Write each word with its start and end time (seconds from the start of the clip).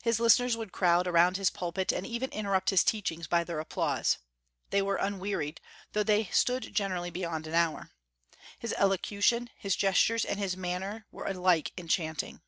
His 0.00 0.18
listeners 0.18 0.56
would 0.56 0.72
crowd 0.72 1.06
around 1.06 1.36
his 1.36 1.50
pulpit, 1.50 1.92
and 1.92 2.06
even 2.06 2.30
interrupt 2.30 2.70
his 2.70 2.82
teachings 2.82 3.26
by 3.26 3.44
their 3.44 3.60
applause. 3.60 4.16
They 4.70 4.80
were 4.80 4.96
unwearied, 4.96 5.60
though 5.92 6.02
they 6.02 6.24
stood 6.32 6.74
generally 6.74 7.10
beyond 7.10 7.46
an 7.46 7.52
hour. 7.52 7.90
His 8.58 8.72
elocution, 8.78 9.50
his 9.58 9.76
gestures, 9.76 10.24
and 10.24 10.38
his 10.38 10.56
matter 10.56 11.04
were 11.12 11.26
alike 11.26 11.74
enchanting." 11.76 12.40